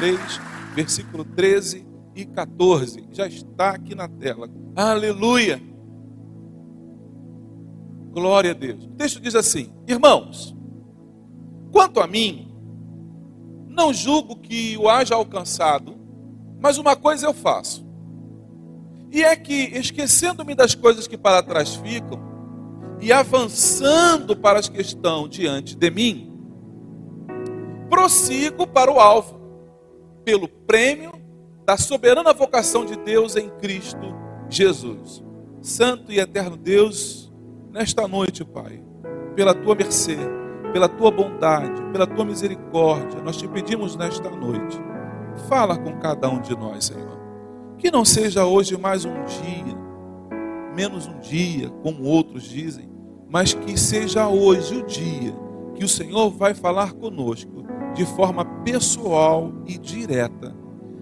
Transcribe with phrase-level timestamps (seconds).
[0.00, 0.18] 3,
[0.74, 1.86] versículo 13
[2.16, 3.06] e 14.
[3.12, 4.48] Já está aqui na tela.
[4.74, 5.60] Aleluia!
[8.10, 8.86] Glória a Deus.
[8.86, 10.56] O texto diz assim: Irmãos,
[11.70, 12.50] quanto a mim,
[13.68, 15.94] não julgo que o haja alcançado,
[16.58, 17.86] mas uma coisa eu faço.
[19.12, 22.18] E é que, esquecendo-me das coisas que para trás ficam,
[23.02, 26.32] e avançando para as que estão diante de mim,
[27.90, 29.39] prossigo para o alvo,
[30.24, 31.12] pelo prêmio
[31.64, 34.14] da soberana vocação de Deus em Cristo
[34.48, 35.22] Jesus.
[35.62, 37.32] Santo e eterno Deus,
[37.70, 38.82] nesta noite, Pai,
[39.36, 40.16] pela tua mercê,
[40.72, 44.78] pela tua bondade, pela tua misericórdia, nós te pedimos nesta noite,
[45.48, 47.20] fala com cada um de nós, Senhor.
[47.78, 49.78] Que não seja hoje mais um dia,
[50.74, 52.90] menos um dia, como outros dizem,
[53.28, 55.49] mas que seja hoje o dia
[55.80, 57.64] que o Senhor vai falar conosco
[57.94, 60.54] de forma pessoal e direta.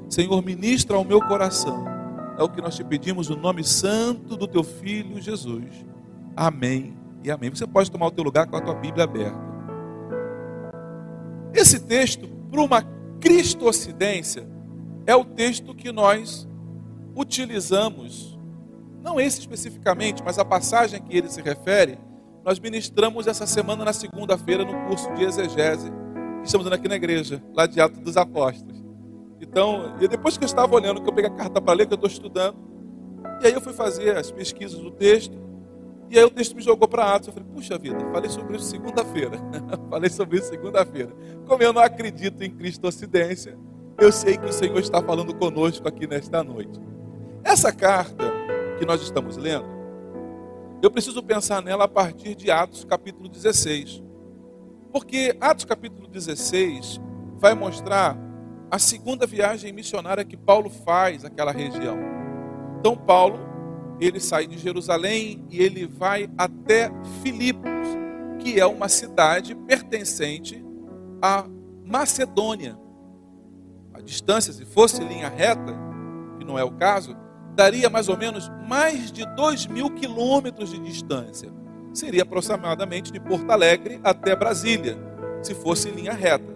[0.09, 1.85] Senhor, ministra ao meu coração.
[2.39, 5.85] É o que nós te pedimos no nome santo do teu filho Jesus.
[6.37, 7.51] Amém e amém.
[7.51, 9.41] Você pode tomar o teu lugar com a tua Bíblia aberta.
[11.53, 12.81] Esse texto, para uma
[13.19, 14.49] cristocidência,
[15.09, 16.47] é o texto que nós
[17.17, 18.39] utilizamos,
[19.03, 21.99] não esse especificamente, mas a passagem que ele se refere,
[22.45, 25.93] nós ministramos essa semana na segunda-feira no curso de exegese
[26.49, 28.83] estamos aqui na igreja, lá de Atos dos Apóstolos.
[29.41, 31.93] Então, e depois que eu estava olhando, que eu peguei a carta para ler, que
[31.93, 32.57] eu estou estudando,
[33.43, 35.37] e aí eu fui fazer as pesquisas do texto,
[36.11, 37.29] e aí o texto me jogou para Atos.
[37.29, 39.39] Eu falei, puxa vida, falei sobre isso segunda-feira.
[39.91, 41.13] falei sobre isso segunda-feira.
[41.47, 43.59] Como eu não acredito em Cristocidência,
[43.99, 46.81] eu sei que o Senhor está falando conosco aqui nesta noite.
[47.45, 48.33] Essa carta
[48.79, 49.67] que nós estamos lendo,
[50.81, 54.03] eu preciso pensar nela a partir de Atos capítulo 16.
[54.93, 57.01] Porque Atos capítulo 16
[57.37, 58.17] vai mostrar
[58.71, 61.99] a segunda viagem missionária que Paulo faz àquela região.
[62.79, 63.41] Então Paulo,
[64.01, 66.91] ele sai de Jerusalém e ele vai até
[67.23, 67.71] Filipos,
[68.39, 70.65] que é uma cidade pertencente
[71.21, 71.45] à
[71.85, 72.79] Macedônia.
[73.93, 75.75] A distância, se fosse linha reta,
[76.39, 77.17] que não é o caso,
[77.59, 81.53] daria mais ou menos mais de 2 mil quilômetros de distância.
[81.93, 84.97] Seria aproximadamente de Porto Alegre até Brasília,
[85.43, 86.55] se fosse em linha reta.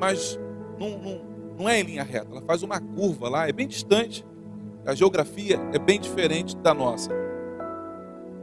[0.00, 0.36] Mas
[0.76, 1.20] não, não,
[1.56, 4.26] não é em linha reta, ela faz uma curva lá, é bem distante.
[4.84, 7.12] A geografia é bem diferente da nossa.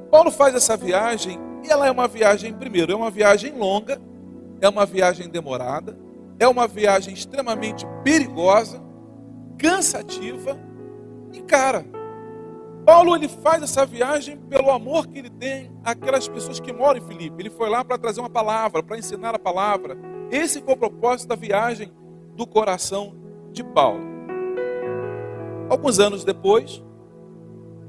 [0.09, 3.99] Paulo faz essa viagem e ela é uma viagem, primeiro, é uma viagem longa,
[4.61, 5.97] é uma viagem demorada,
[6.39, 8.81] é uma viagem extremamente perigosa,
[9.57, 10.57] cansativa
[11.33, 11.96] e cara.
[12.87, 17.05] Paulo ele faz essa viagem pelo amor que ele tem àquelas pessoas que moram em
[17.05, 17.35] Filipe.
[17.37, 19.97] Ele foi lá para trazer uma palavra, para ensinar a palavra.
[20.31, 21.91] Esse foi o propósito da viagem
[22.33, 23.13] do coração
[23.51, 23.99] de Paulo.
[25.69, 26.81] Alguns anos depois,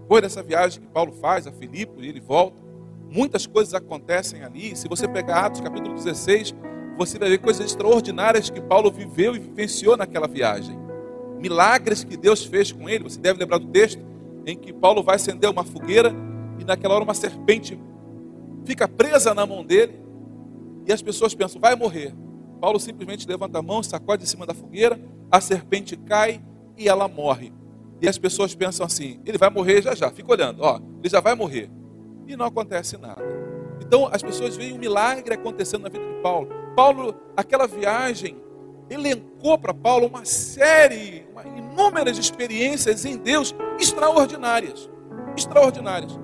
[0.01, 2.61] depois dessa viagem que Paulo faz a Filipe e ele volta,
[3.09, 4.75] muitas coisas acontecem ali.
[4.75, 6.57] Se você pegar Atos capítulo 16,
[6.97, 10.77] você vai ver coisas extraordinárias que Paulo viveu e vivenciou naquela viagem.
[11.39, 13.05] Milagres que Deus fez com ele.
[13.05, 14.09] Você deve lembrar do texto
[14.49, 16.13] em que Paulo vai acender uma fogueira
[16.59, 17.79] e naquela hora uma serpente
[18.65, 20.01] fica presa na mão dele
[20.87, 22.15] e as pessoas pensam, vai morrer.
[22.59, 24.99] Paulo simplesmente levanta a mão, sacode em cima da fogueira,
[25.31, 26.41] a serpente cai
[26.79, 27.53] e ela morre.
[28.01, 31.21] E as pessoas pensam assim, ele vai morrer já já, fica olhando, ó, ele já
[31.21, 31.71] vai morrer.
[32.27, 33.23] E não acontece nada.
[33.81, 36.49] Então as pessoas veem um milagre acontecendo na vida de Paulo.
[36.75, 38.37] Paulo, aquela viagem,
[38.89, 41.43] elencou para Paulo uma série, uma,
[41.79, 44.91] inúmeras experiências em Deus extraordinárias.
[45.37, 46.19] Extraordinárias.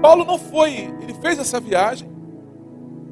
[0.00, 2.08] Paulo não foi, ele fez essa viagem.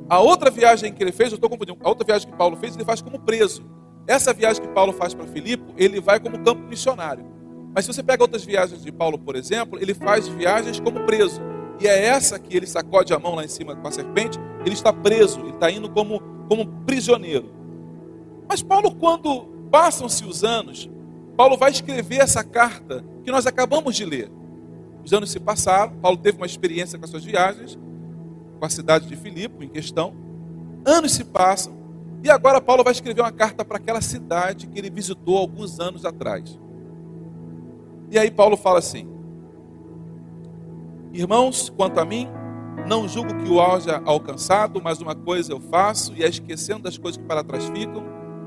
[0.09, 2.75] A outra viagem que ele fez, eu estou confundindo, a outra viagem que Paulo fez,
[2.77, 3.63] ele faz como preso.
[4.07, 7.27] Essa viagem que Paulo faz para Filipe, ele vai como campo missionário.
[7.75, 11.43] Mas se você pega outras viagens de Paulo, por exemplo, ele faz viagens como preso.
[11.81, 14.75] E é essa que ele sacode a mão lá em cima com a serpente, ele
[14.75, 17.53] está preso, ele está indo como, como prisioneiro.
[18.49, 20.89] Mas Paulo, quando passam-se os anos,
[21.39, 24.29] Paulo vai escrever essa carta que nós acabamos de ler.
[25.05, 27.79] Os anos se passaram, Paulo teve uma experiência com as suas viagens,
[28.59, 30.17] com a cidade de Filipe em questão.
[30.85, 31.79] Anos se passam,
[32.25, 36.05] e agora Paulo vai escrever uma carta para aquela cidade que ele visitou alguns anos
[36.05, 36.59] atrás.
[38.11, 39.09] E aí Paulo fala assim:
[41.13, 42.27] Irmãos, quanto a mim,
[42.85, 46.99] não julgo que o haja alcançado, mas uma coisa eu faço, e é esquecendo das
[46.99, 48.03] coisas que para trás ficam,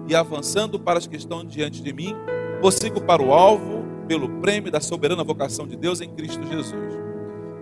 [0.10, 2.14] e avançando para as que estão diante de mim,
[2.62, 6.94] prossigo para o alvo, pelo prêmio da soberana vocação de Deus em Cristo Jesus.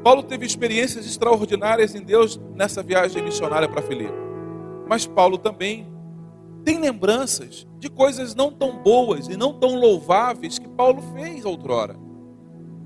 [0.03, 4.13] Paulo teve experiências extraordinárias em Deus nessa viagem missionária para Filipe.
[4.89, 5.87] Mas Paulo também
[6.65, 11.95] tem lembranças de coisas não tão boas e não tão louváveis que Paulo fez outrora.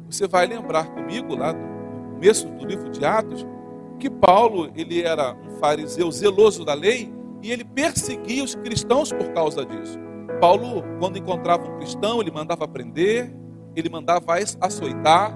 [0.07, 3.43] Você vai lembrar comigo lá no começo do livro de Atos
[3.99, 7.11] que Paulo ele era um fariseu zeloso da lei
[7.41, 9.97] e ele perseguia os cristãos por causa disso.
[10.39, 13.33] Paulo, quando encontrava um cristão, ele mandava prender,
[13.75, 15.33] ele mandava açoitar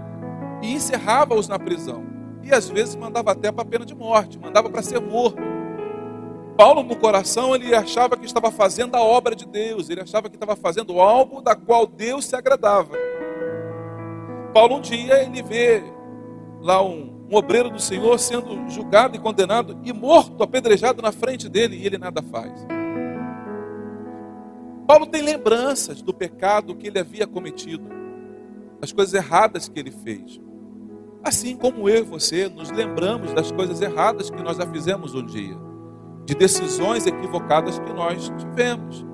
[0.61, 2.05] e encerrava-os na prisão.
[2.43, 5.41] E às vezes mandava até para pena de morte, mandava para ser morto.
[6.57, 10.35] Paulo, no coração, ele achava que estava fazendo a obra de Deus, ele achava que
[10.35, 12.97] estava fazendo algo da qual Deus se agradava.
[14.53, 15.83] Paulo, um dia, ele vê
[16.59, 21.47] lá um, um obreiro do Senhor sendo julgado e condenado e morto, apedrejado na frente
[21.47, 22.65] dele, e ele nada faz.
[24.87, 27.83] Paulo tem lembranças do pecado que ele havia cometido,
[28.79, 30.39] das coisas erradas que ele fez.
[31.21, 35.25] Assim como eu e você nos lembramos das coisas erradas que nós já fizemos um
[35.25, 35.57] dia,
[36.23, 39.05] de decisões equivocadas que nós tivemos,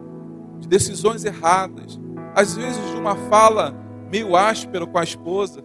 [0.60, 2.00] de decisões erradas,
[2.36, 3.74] às vezes de uma fala
[4.12, 5.64] meio áspera com a esposa,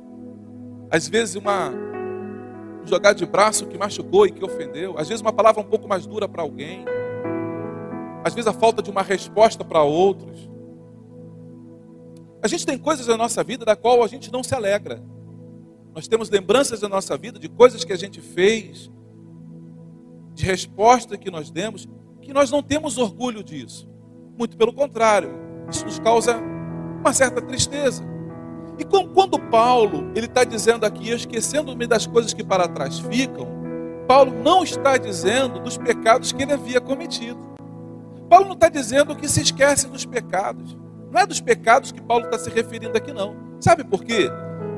[0.90, 1.70] às vezes uma
[2.87, 6.06] jogar de braço que machucou e que ofendeu, às vezes uma palavra um pouco mais
[6.06, 6.87] dura para alguém,
[8.28, 10.48] às vezes a falta de uma resposta para outros.
[12.42, 15.02] A gente tem coisas na nossa vida da qual a gente não se alegra.
[15.94, 18.90] Nós temos lembranças da nossa vida de coisas que a gente fez,
[20.34, 21.88] de resposta que nós demos,
[22.20, 23.88] que nós não temos orgulho disso.
[24.38, 25.30] Muito pelo contrário,
[25.69, 26.36] isso nos causa
[27.00, 28.04] uma certa tristeza.
[28.78, 33.48] E quando Paulo ele está dizendo aqui, esquecendo-me das coisas que para trás ficam,
[34.06, 37.48] Paulo não está dizendo dos pecados que ele havia cometido.
[38.28, 40.76] Paulo não está dizendo que se esquece dos pecados.
[41.10, 43.34] Não é dos pecados que Paulo está se referindo aqui, não.
[43.60, 44.30] Sabe por quê?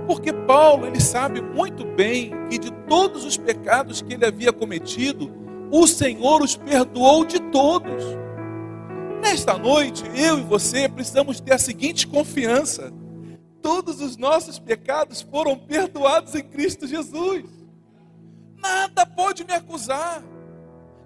[0.06, 5.32] Porque Paulo ele sabe muito bem que de todos os pecados que ele havia cometido,
[5.70, 8.05] o Senhor os perdoou de todos.
[9.20, 12.93] Nesta noite, eu e você precisamos ter a seguinte confiança:
[13.61, 17.44] todos os nossos pecados foram perdoados em Cristo Jesus.
[18.56, 20.23] Nada pode me acusar.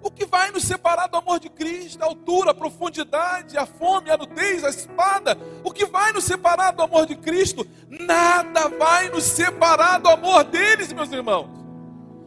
[0.04, 2.02] O que vai nos separar do amor de Cristo?
[2.02, 5.34] A altura, a profundidade, a fome, a nudez, a espada.
[5.64, 7.66] O que vai nos separar do amor de Cristo?
[7.88, 11.48] Nada vai nos separar do amor deles, meus irmãos.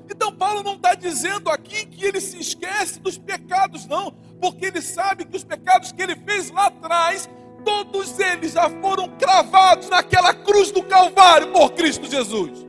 [0.09, 4.09] Então, Paulo não está dizendo aqui que ele se esquece dos pecados, não,
[4.41, 7.29] porque ele sabe que os pecados que ele fez lá atrás,
[7.63, 12.65] todos eles já foram cravados naquela cruz do Calvário por Cristo Jesus.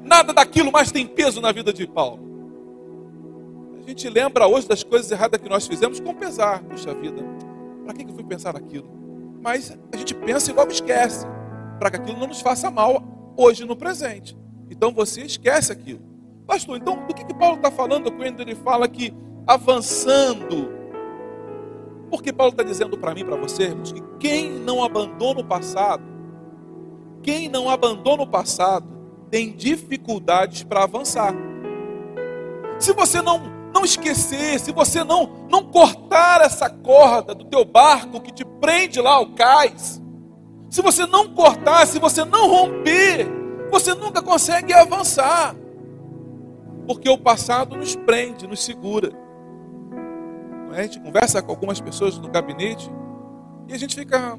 [0.00, 2.35] Nada daquilo mais tem peso na vida de Paulo.
[3.86, 6.60] A gente lembra hoje das coisas erradas que nós fizemos com pesar.
[6.64, 7.22] Puxa vida,
[7.84, 8.90] para que eu fui pensar naquilo?
[9.40, 11.24] Mas a gente pensa e logo esquece,
[11.78, 13.00] para que aquilo não nos faça mal
[13.36, 14.36] hoje no presente.
[14.68, 16.00] Então você esquece aquilo.
[16.48, 19.14] Pastor, então do que, que Paulo está falando quando ele fala que
[19.46, 20.68] avançando?
[22.10, 26.02] Porque Paulo está dizendo para mim, para você, irmãos, que quem não abandona o passado,
[27.22, 28.88] quem não abandona o passado,
[29.30, 31.32] tem dificuldades para avançar.
[32.80, 38.22] Se você não não esquecer, se você não, não cortar essa corda do teu barco
[38.22, 40.02] que te prende lá ao cais,
[40.70, 43.28] se você não cortar, se você não romper,
[43.70, 45.54] você nunca consegue avançar.
[46.86, 49.12] Porque o passado nos prende, nos segura.
[50.72, 52.90] A gente conversa com algumas pessoas no gabinete
[53.68, 54.38] e a gente fica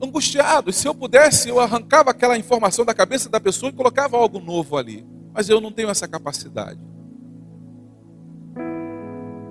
[0.00, 0.72] angustiado.
[0.72, 4.76] Se eu pudesse, eu arrancava aquela informação da cabeça da pessoa e colocava algo novo
[4.76, 5.04] ali.
[5.32, 6.92] Mas eu não tenho essa capacidade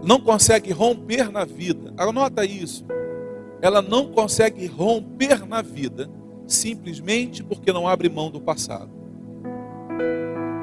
[0.04, 2.86] não consegue romper na vida, anota isso.
[3.62, 6.10] Ela não consegue romper na vida
[6.48, 8.90] simplesmente porque não abre mão do passado.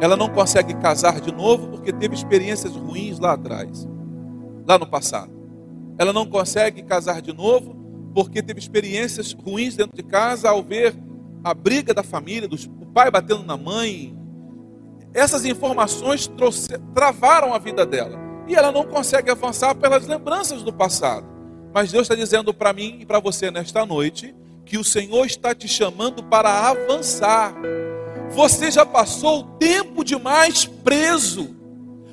[0.00, 3.88] Ela não consegue casar de novo porque teve experiências ruins lá atrás,
[4.66, 5.32] lá no passado.
[5.96, 7.76] Ela não consegue casar de novo
[8.14, 10.94] porque teve experiências ruins dentro de casa ao ver
[11.42, 14.16] a briga da família, dos, o pai batendo na mãe.
[15.14, 16.30] Essas informações
[16.92, 21.26] travaram a vida dela e ela não consegue avançar pelas lembranças do passado.
[21.72, 25.54] Mas Deus está dizendo para mim e para você nesta noite que o Senhor está
[25.54, 27.54] te chamando para avançar.
[28.30, 31.54] Você já passou tempo demais preso,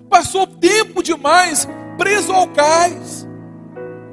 [0.09, 3.27] passou tempo demais preso ao cais.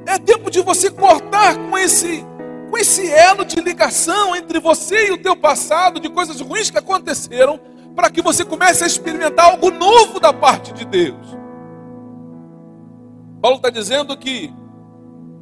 [0.05, 2.25] É tempo de você cortar com esse
[2.69, 6.77] com esse elo de ligação entre você e o teu passado, de coisas ruins que
[6.79, 7.59] aconteceram,
[7.95, 11.42] para que você comece a experimentar algo novo da parte de Deus.
[13.43, 14.53] Paulo está dizendo que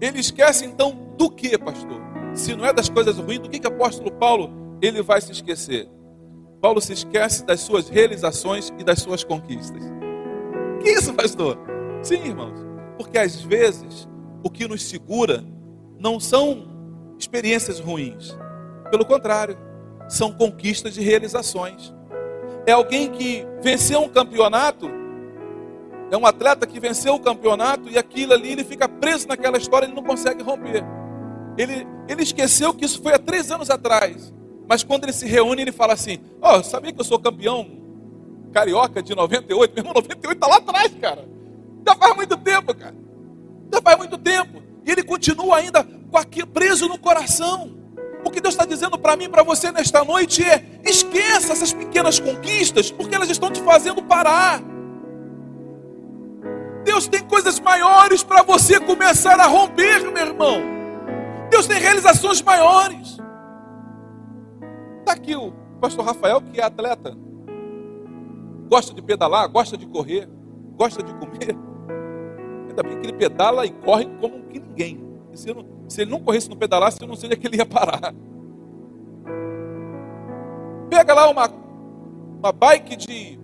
[0.01, 2.01] ele esquece então do que, pastor?
[2.33, 4.49] Se não é das coisas ruins, do que que apóstolo Paulo
[4.81, 5.87] ele vai se esquecer?
[6.59, 9.83] Paulo se esquece das suas realizações e das suas conquistas.
[10.81, 11.59] Que isso, pastor?
[12.01, 12.57] Sim, irmãos.
[12.97, 14.09] Porque às vezes
[14.43, 15.45] o que nos segura
[15.99, 18.35] não são experiências ruins.
[18.89, 19.55] Pelo contrário,
[20.09, 21.93] são conquistas e realizações.
[22.65, 24.89] É alguém que venceu um campeonato,
[26.11, 29.85] é um atleta que venceu o campeonato e aquilo ali ele fica preso naquela história,
[29.85, 30.83] ele não consegue romper.
[31.57, 34.33] Ele, ele esqueceu que isso foi há três anos atrás.
[34.67, 37.65] Mas quando ele se reúne, ele fala assim: Ó, oh, sabia que eu sou campeão
[38.51, 39.73] carioca de 98?
[39.73, 41.27] Meu irmão, 98 está lá atrás, cara.
[41.87, 42.95] Já faz muito tempo, cara.
[43.73, 44.61] Já faz muito tempo.
[44.85, 47.71] E ele continua ainda com aquilo preso no coração.
[48.25, 51.71] O que Deus está dizendo para mim e para você nesta noite é: esqueça essas
[51.71, 54.70] pequenas conquistas, porque elas estão te fazendo parar.
[56.83, 60.61] Deus tem coisas maiores para você começar a romper, meu irmão.
[61.49, 63.17] Deus tem realizações maiores.
[64.99, 67.17] Está aqui o pastor Rafael, que é atleta,
[68.69, 70.29] gosta de pedalar, gosta de correr,
[70.77, 71.57] gosta de comer.
[72.69, 75.03] Ainda bem que ele pedala e corre como que ninguém.
[75.33, 77.57] Se, não, se, ele não corresse no pedalasse, eu não sei onde é que ele
[77.57, 78.13] ia parar.
[80.89, 81.49] Pega lá uma,
[82.39, 83.39] uma bike de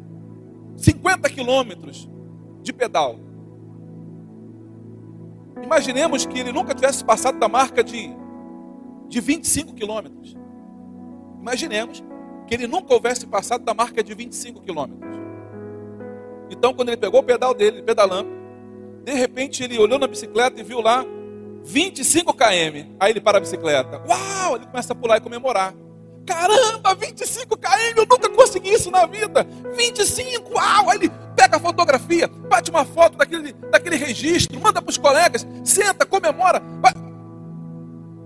[0.77, 2.09] 50 quilômetros
[2.61, 3.26] de pedal.
[5.63, 8.09] Imaginemos que ele nunca tivesse passado da marca de,
[9.07, 10.35] de 25 quilômetros.
[11.39, 12.03] Imaginemos
[12.47, 15.17] que ele nunca houvesse passado da marca de 25 quilômetros.
[16.49, 18.29] Então, quando ele pegou o pedal dele, pedalando,
[19.03, 21.05] de repente ele olhou na bicicleta e viu lá
[21.63, 22.95] 25 km.
[22.99, 24.01] Aí ele para a bicicleta.
[24.07, 24.55] Uau!
[24.55, 25.73] Ele começa a pular e comemorar.
[26.25, 29.45] Caramba, 25 km, eu nunca consegui isso na vida.
[29.75, 30.89] 25, uau!
[30.89, 31.11] Aí ele
[31.47, 36.61] pega a fotografia, bate uma foto daquele, daquele registro, manda para os colegas, senta, comemora.
[36.81, 36.91] Vai.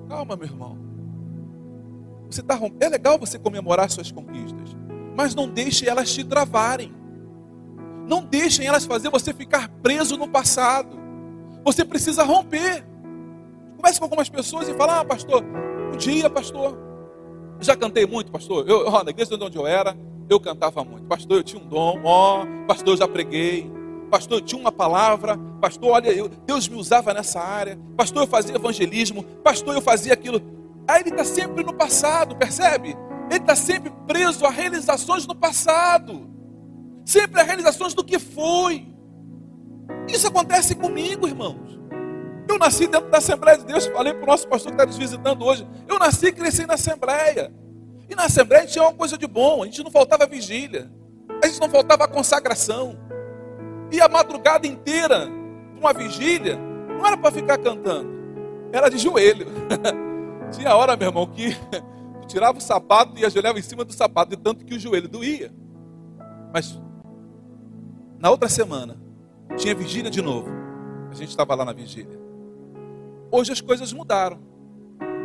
[0.09, 0.77] Calma, meu irmão.
[2.29, 4.75] Você tá, é legal você comemorar suas conquistas,
[5.15, 6.93] mas não deixe elas te travarem.
[8.07, 10.99] Não deixem elas fazer você ficar preso no passado.
[11.63, 12.83] Você precisa romper.
[13.77, 15.43] Comece com algumas pessoas e fala: Ah, pastor,
[15.93, 16.77] um dia, pastor,
[17.59, 18.67] já cantei muito, pastor.
[18.67, 19.95] Eu, ó, na igreja de onde eu era,
[20.33, 21.05] eu cantava muito.
[21.07, 22.01] Pastor, eu tinha um dom.
[22.03, 23.71] Ó, pastor, eu já preguei.
[24.09, 25.37] Pastor, eu tinha uma palavra.
[25.59, 27.79] Pastor, olha, eu, Deus me usava nessa área.
[27.95, 29.23] Pastor, eu fazia evangelismo.
[29.43, 30.41] Pastor, eu fazia aquilo.
[30.87, 32.95] Aí ele está sempre no passado, percebe?
[33.29, 36.31] Ele está sempre preso a realizações no passado
[37.05, 38.87] sempre as realizações do que foi.
[40.07, 41.79] Isso acontece comigo, irmãos.
[42.47, 44.97] Eu nasci dentro da Assembleia de Deus, falei para o nosso pastor que está nos
[44.97, 45.67] visitando hoje.
[45.87, 47.53] Eu nasci e cresci na Assembleia.
[48.11, 50.91] E na Assembleia a gente tinha uma coisa de bom, a gente não faltava vigília,
[51.41, 52.99] a gente não faltava consagração.
[53.89, 55.29] E a madrugada inteira,
[55.79, 56.57] uma vigília,
[56.89, 58.09] não era para ficar cantando,
[58.73, 59.47] era de joelho.
[60.51, 61.55] tinha hora, meu irmão, que
[62.21, 65.07] tu tirava o sapato e ajoelhava em cima do sapato, de tanto que o joelho
[65.07, 65.49] doía.
[66.53, 66.77] Mas
[68.19, 69.01] na outra semana,
[69.55, 70.49] tinha vigília de novo.
[71.09, 72.19] A gente estava lá na vigília.
[73.31, 74.37] Hoje as coisas mudaram.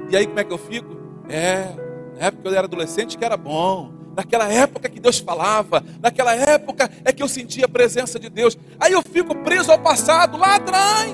[0.09, 0.97] E aí como é que eu fico?
[1.29, 1.86] É,
[2.17, 3.93] na época que eu era adolescente que era bom.
[4.17, 8.57] Naquela época que Deus falava, naquela época é que eu sentia a presença de Deus.
[8.81, 11.13] Aí eu fico preso ao passado, lá atrás.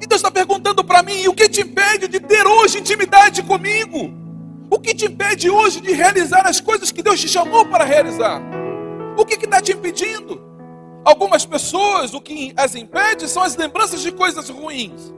[0.00, 4.12] E Deus está perguntando para mim: o que te impede de ter hoje intimidade comigo?
[4.68, 8.42] O que te impede hoje de realizar as coisas que Deus te chamou para realizar?
[9.16, 10.42] O que está te impedindo?
[11.04, 15.12] Algumas pessoas, o que as impede são as lembranças de coisas ruins,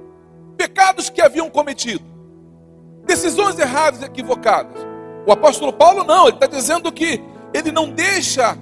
[0.56, 2.04] pecados que haviam cometido,
[3.06, 4.87] decisões erradas e equivocadas.
[5.26, 8.56] O apóstolo Paulo não, ele está dizendo que ele não deixa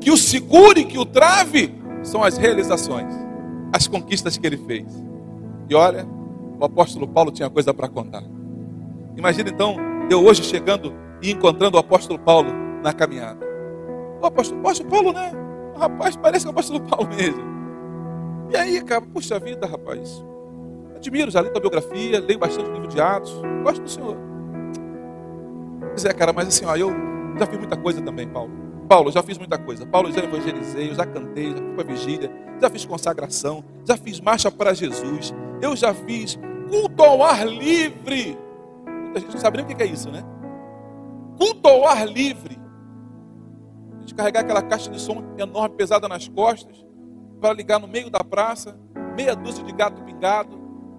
[0.00, 3.12] que o segure, que o trave, são as realizações,
[3.72, 4.86] as conquistas que ele fez.
[5.68, 6.06] E olha,
[6.58, 8.22] o apóstolo Paulo tinha coisa para contar.
[9.16, 9.76] Imagina então,
[10.10, 12.50] eu hoje chegando e encontrando o apóstolo Paulo
[12.82, 13.44] na caminhada.
[14.20, 15.32] O apóstolo, apóstolo Paulo, né?
[15.76, 17.42] Rapaz, parece o apóstolo Paulo mesmo.
[18.50, 20.24] E aí, cara, puxa vida, rapaz.
[20.98, 23.32] Admiro, já li tua biografia, leio bastante o livro de Atos.
[23.62, 24.16] Gosto do Senhor.
[25.90, 26.90] Pois é, cara, mas assim, ó, eu
[27.38, 28.50] já fiz muita coisa também, Paulo.
[28.88, 29.86] Paulo, já fiz muita coisa.
[29.86, 34.20] Paulo, já evangelizei, eu já cantei, já fui para vigília, já fiz consagração, já fiz
[34.20, 36.36] marcha para Jesus, eu já fiz
[36.68, 38.36] culto ao ar livre.
[38.86, 40.24] Muita gente não sabe nem o que é isso, né?
[41.38, 42.58] Culto ao ar livre.
[43.96, 46.84] A gente carregar aquela caixa de som enorme, pesada nas costas,
[47.40, 48.76] para ligar no meio da praça,
[49.14, 50.57] meia dúzia de gato pingado,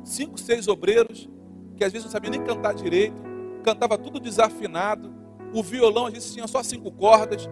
[0.10, 1.30] cinco, seis obreiros,
[1.78, 3.22] que às vezes não sabiam nem cantar direito,
[3.64, 5.14] cantava tudo desafinado,
[5.54, 7.48] o violão às vezes tinha só cinco cordas.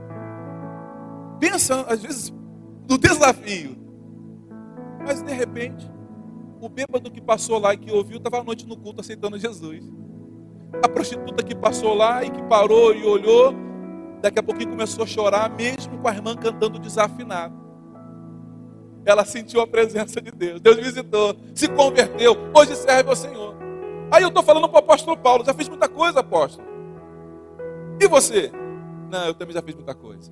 [1.40, 2.34] Pensa, às vezes,
[2.90, 3.78] no desafio.
[5.06, 5.90] Mas de repente,
[6.60, 9.84] o bêbado que passou lá e que ouviu estava à noite no culto aceitando Jesus.
[10.84, 13.54] A prostituta que passou lá e que parou e olhou,
[14.22, 17.66] daqui a pouquinho começou a chorar, mesmo com a irmã cantando desafinado.
[19.08, 20.60] Ela sentiu a presença de Deus.
[20.60, 22.36] Deus visitou, se converteu.
[22.54, 23.56] Hoje serve ao Senhor.
[24.12, 26.68] Aí eu estou falando para o apóstolo Paulo: já fiz muita coisa, apóstolo.
[28.02, 28.52] E você?
[29.10, 30.30] Não, eu também já fiz muita coisa.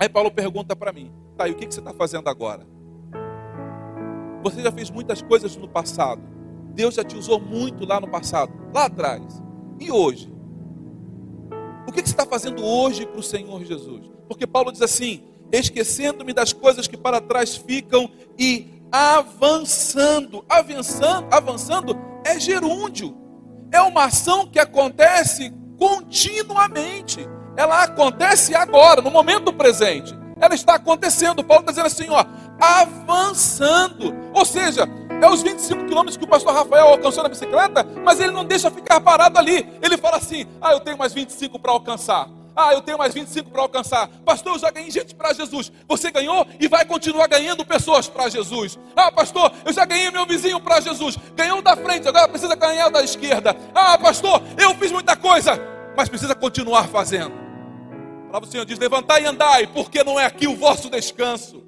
[0.00, 2.66] Aí Paulo pergunta para mim: tá, e o que, você está fazendo agora?
[4.42, 6.20] Você já fez muitas coisas no passado.
[6.74, 9.40] Deus já te usou muito lá no passado, lá atrás.
[9.78, 10.28] E hoje?
[11.86, 14.10] O que você está fazendo hoje para o Senhor Jesus?
[14.26, 20.44] Porque Paulo diz assim: esquecendo-me das coisas que para trás ficam e avançando.
[20.48, 23.16] Avançando, avançando é gerúndio.
[23.70, 27.28] É uma ação que acontece continuamente.
[27.56, 31.44] Ela acontece agora, no momento presente ela está acontecendo.
[31.44, 32.24] Paulo está dizendo assim, ó,
[32.60, 34.12] avançando.
[34.34, 34.88] Ou seja,
[35.22, 38.70] é os 25 quilômetros que o pastor Rafael alcançou na bicicleta, mas ele não deixa
[38.70, 39.72] ficar parado ali.
[39.80, 42.28] Ele fala assim: ah, eu tenho mais 25 para alcançar.
[42.54, 44.08] Ah, eu tenho mais 25 para alcançar.
[44.24, 45.72] Pastor, eu já ganhei gente para Jesus.
[45.88, 48.78] Você ganhou e vai continuar ganhando pessoas para Jesus.
[48.94, 51.16] Ah, pastor, eu já ganhei meu vizinho para Jesus.
[51.34, 53.56] Ganhou da frente, agora precisa ganhar da esquerda.
[53.74, 55.58] Ah, pastor, eu fiz muita coisa,
[55.96, 57.42] mas precisa continuar fazendo
[58.32, 61.62] palavra do Senhor diz: levantai e andai, porque não é aqui o vosso descanso.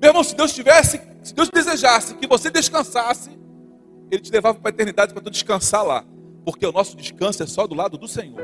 [0.00, 3.30] Meu irmão, se Deus tivesse, se Deus desejasse que você descansasse,
[4.10, 6.04] Ele te levava para a eternidade para tu descansar lá.
[6.44, 8.40] Porque o nosso descanso é só do lado do Senhor.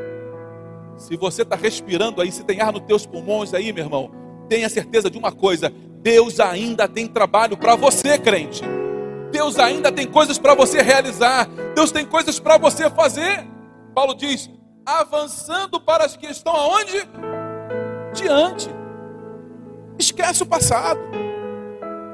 [1.01, 4.11] Se você está respirando aí, se tem ar nos teus pulmões aí, meu irmão,
[4.49, 8.63] tenha certeza de uma coisa: Deus ainda tem trabalho para você, crente.
[9.33, 11.49] Deus ainda tem coisas para você realizar.
[11.75, 13.47] Deus tem coisas para você fazer.
[13.95, 14.51] Paulo diz:
[14.85, 17.09] avançando para as que estão aonde?
[18.13, 18.69] diante.
[19.99, 21.01] Esquece o passado.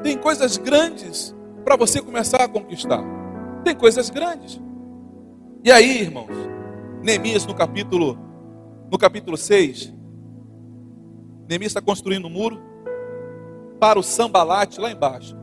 [0.03, 3.03] Tem coisas grandes para você começar a conquistar.
[3.65, 4.61] Tem coisas grandes.
[5.65, 6.31] E aí, irmãos,
[7.03, 8.19] Neemias no capítulo
[8.91, 9.93] no capítulo 6,
[11.49, 12.61] Neemias está construindo um muro
[13.81, 15.37] para o sambalate lá embaixo.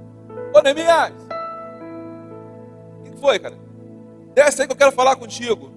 [0.56, 1.14] Ô Neemias,
[3.00, 3.58] o que foi, cara?
[4.34, 5.72] Desce aí que eu quero falar contigo.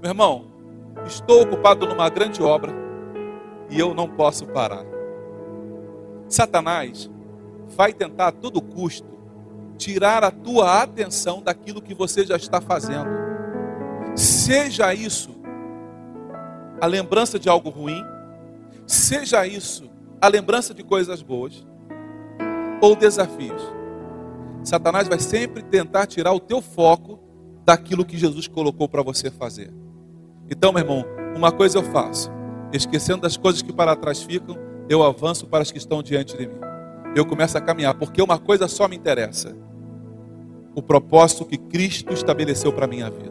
[0.00, 0.46] Meu irmão,
[1.06, 2.72] estou ocupado numa grande obra
[3.68, 4.84] e eu não posso parar.
[6.28, 7.10] Satanás
[7.68, 9.08] vai tentar a todo custo
[9.76, 13.08] tirar a tua atenção daquilo que você já está fazendo.
[14.14, 15.39] Seja isso
[16.80, 18.04] a lembrança de algo ruim,
[18.86, 19.90] seja isso
[20.20, 21.66] a lembrança de coisas boas
[22.80, 23.62] ou desafios.
[24.62, 27.18] Satanás vai sempre tentar tirar o teu foco
[27.64, 29.72] daquilo que Jesus colocou para você fazer.
[30.50, 31.04] Então, meu irmão,
[31.36, 32.30] uma coisa eu faço
[32.72, 34.56] esquecendo das coisas que para trás ficam,
[34.88, 36.58] eu avanço para as que estão diante de mim.
[37.14, 39.56] Eu começo a caminhar, porque uma coisa só me interessa:
[40.74, 43.29] o propósito que Cristo estabeleceu para minha vida.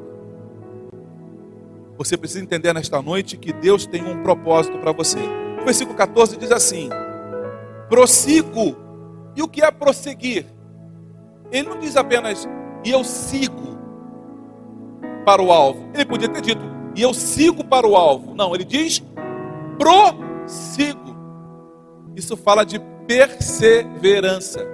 [1.99, 5.19] Você precisa entender nesta noite que Deus tem um propósito para você.
[5.61, 6.89] O versículo 14 diz assim:
[7.89, 8.77] prossigo.
[9.35, 10.45] E o que é prosseguir?
[11.51, 12.47] Ele não diz apenas,
[12.85, 13.77] e eu sigo
[15.25, 15.89] para o alvo.
[15.93, 16.61] Ele podia ter dito,
[16.95, 18.33] e eu sigo para o alvo.
[18.33, 19.03] Não, ele diz,
[19.77, 21.17] prossigo.
[22.15, 24.65] Isso fala de perseverança.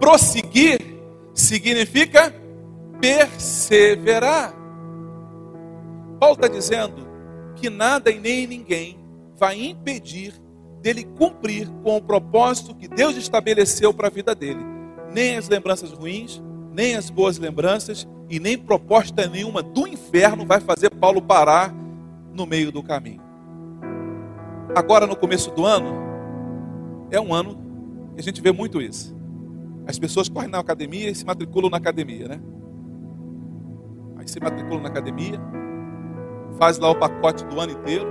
[0.00, 0.80] Prosseguir
[1.34, 2.34] significa
[3.00, 4.55] perseverar.
[6.18, 7.06] Paulo está dizendo
[7.54, 8.98] que nada e nem ninguém
[9.38, 10.34] vai impedir
[10.80, 14.64] dele cumprir com o propósito que Deus estabeleceu para a vida dele.
[15.12, 20.60] Nem as lembranças ruins, nem as boas lembranças e nem proposta nenhuma do inferno vai
[20.60, 21.74] fazer Paulo parar
[22.32, 23.22] no meio do caminho.
[24.74, 26.06] Agora, no começo do ano,
[27.10, 27.56] é um ano
[28.14, 29.16] que a gente vê muito isso.
[29.86, 32.40] As pessoas correm na academia e se matriculam na academia, né?
[34.18, 35.40] Aí se matriculam na academia,
[36.56, 38.06] faz lá o pacote do ano inteiro.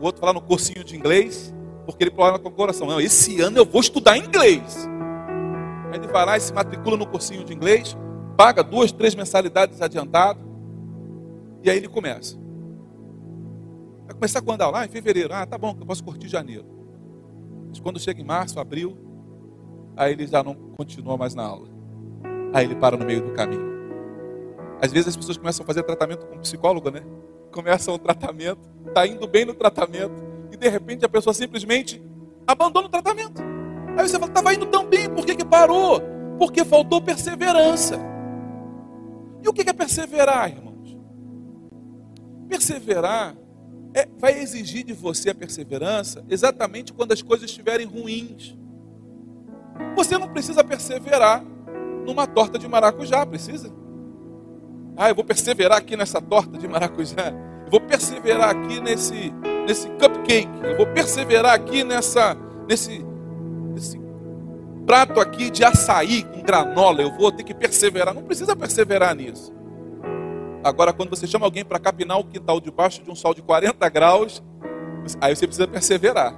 [0.00, 2.86] O outro fala no cursinho de inglês, porque ele problema com o coração.
[2.86, 4.88] Não, esse ano eu vou estudar inglês.
[5.92, 7.96] Aí ele vai lá e se matricula no cursinho de inglês,
[8.36, 10.40] paga duas, três mensalidades adiantado,
[11.62, 12.36] e aí ele começa.
[14.04, 14.62] Vai começar quando?
[14.62, 15.32] Ah, em fevereiro.
[15.32, 16.64] Ah, tá bom, que eu posso curtir janeiro.
[17.68, 18.96] Mas quando chega em março, abril,
[19.96, 21.68] aí ele já não continua mais na aula.
[22.52, 23.75] Aí ele para no meio do caminho.
[24.80, 27.02] Às vezes as pessoas começam a fazer tratamento com psicólogo, né?
[27.50, 32.02] Começam o tratamento, tá indo bem no tratamento, e de repente a pessoa simplesmente
[32.46, 33.42] abandona o tratamento.
[33.96, 36.02] Aí você fala, estava indo tão bem, por que, que parou?
[36.38, 37.98] Porque faltou perseverança.
[39.42, 40.98] E o que é perseverar, irmãos?
[42.48, 43.34] Perseverar
[43.94, 48.54] é, vai exigir de você a perseverança exatamente quando as coisas estiverem ruins.
[49.94, 51.42] Você não precisa perseverar
[52.04, 53.72] numa torta de maracujá, precisa?
[54.96, 57.30] Ah, eu vou perseverar aqui nessa torta de maracujá.
[57.64, 59.30] Eu vou perseverar aqui nesse,
[59.66, 60.48] nesse cupcake.
[60.62, 62.34] Eu vou perseverar aqui nessa,
[62.66, 63.04] nesse,
[63.74, 64.00] nesse
[64.86, 67.02] prato aqui de açaí com granola.
[67.02, 68.14] Eu vou ter que perseverar.
[68.14, 69.52] Não precisa perseverar nisso.
[70.64, 73.86] Agora, quando você chama alguém para capinar o quintal debaixo de um sol de 40
[73.90, 74.42] graus,
[75.20, 76.34] aí você precisa perseverar.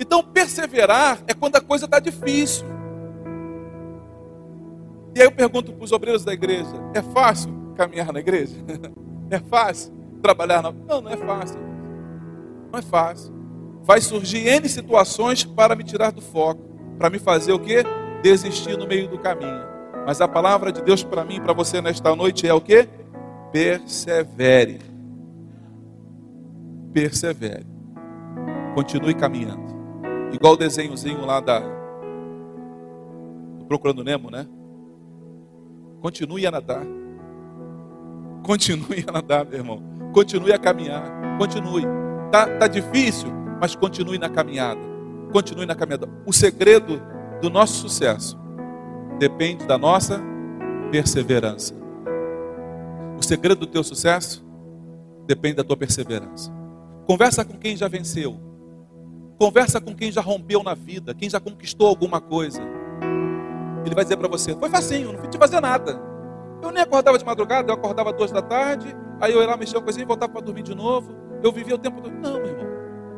[0.00, 2.66] Então, perseverar é quando a coisa está difícil.
[5.14, 8.56] E aí eu pergunto para os obreiros da igreja: é fácil caminhar na igreja?
[9.30, 10.70] É fácil trabalhar na.
[10.70, 11.58] Não, não é fácil.
[12.70, 13.34] Não é fácil.
[13.82, 16.62] Vai surgir N situações para me tirar do foco,
[16.96, 17.82] para me fazer o quê?
[18.22, 19.64] Desistir no meio do caminho.
[20.06, 22.88] Mas a palavra de Deus para mim e para você nesta noite é o quê?
[23.50, 24.80] Persevere.
[26.92, 27.66] Persevere.
[28.74, 29.72] Continue caminhando.
[30.32, 31.60] Igual o desenhozinho lá da
[33.58, 34.46] do Procurando Nemo, né?
[36.00, 36.84] Continue a nadar.
[38.42, 39.82] Continue a nadar, meu irmão.
[40.12, 41.02] Continue a caminhar.
[41.38, 41.84] Continue.
[42.30, 43.28] Tá, tá difícil,
[43.60, 44.80] mas continue na caminhada.
[45.32, 46.08] Continue na caminhada.
[46.26, 47.00] O segredo
[47.40, 48.38] do nosso sucesso
[49.18, 50.20] depende da nossa
[50.90, 51.74] perseverança.
[53.18, 54.44] O segredo do teu sucesso
[55.26, 56.52] depende da tua perseverança.
[57.06, 58.38] Conversa com quem já venceu.
[59.38, 62.62] Conversa com quem já rompeu na vida, quem já conquistou alguma coisa.
[63.84, 66.11] Ele vai dizer para você: Foi facinho, não fui te fazer nada.
[66.62, 69.76] Eu nem acordava de madrugada, eu acordava duas da tarde, aí eu ia lá mexer
[69.76, 71.12] uma coisinha e voltava para dormir de novo.
[71.42, 72.12] Eu vivia o tempo todo.
[72.12, 72.66] Não, meu irmão.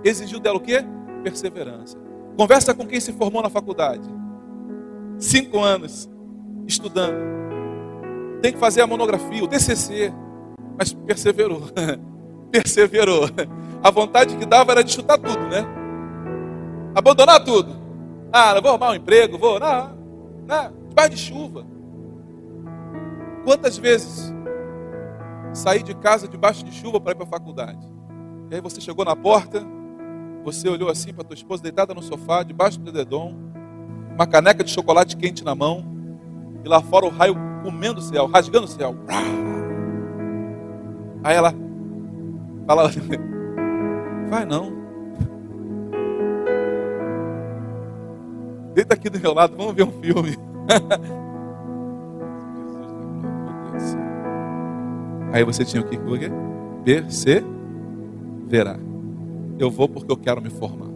[0.02, 0.83] Exigiu dela o quê?
[1.22, 1.98] Perseverança.
[2.38, 4.09] Conversa com quem se formou na faculdade.
[5.18, 6.11] Cinco anos
[6.66, 7.35] estudando.
[8.40, 10.12] Tem que fazer a monografia, o TCC.
[10.78, 11.62] Mas perseverou.
[12.50, 13.28] perseverou.
[13.83, 15.66] A vontade que dava era de chutar tudo, né?
[16.94, 17.76] Abandonar tudo.
[18.33, 19.61] Ah, vou arrumar um emprego, vou.
[19.61, 19.96] Não,
[20.46, 20.72] não.
[20.88, 21.74] Debaixo de chuva.
[23.44, 24.33] Quantas vezes
[25.52, 27.87] saí de casa debaixo de chuva para ir para a faculdade?
[28.50, 29.62] E aí você chegou na porta,
[30.42, 33.37] você olhou assim para tua esposa deitada no sofá, debaixo do dedão,
[34.14, 35.85] uma caneca de chocolate quente na mão,
[36.64, 38.94] e lá fora o raio comendo o céu, rasgando o céu.
[41.22, 41.54] Aí ela
[42.66, 42.90] fala,
[44.28, 44.72] vai não.
[48.74, 50.37] Deita aqui do meu lado, vamos ver um filme.
[55.35, 55.99] Aí você tinha o que?
[56.85, 58.79] Perseverar.
[59.59, 60.87] Eu vou porque eu quero me formar.